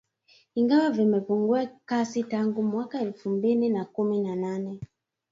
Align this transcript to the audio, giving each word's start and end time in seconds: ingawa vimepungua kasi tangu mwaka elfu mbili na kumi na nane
ingawa 0.55 0.89
vimepungua 0.89 1.65
kasi 1.85 2.23
tangu 2.23 2.63
mwaka 2.63 3.01
elfu 3.01 3.29
mbili 3.29 3.69
na 3.69 3.85
kumi 3.85 4.19
na 4.19 4.35
nane 4.35 4.79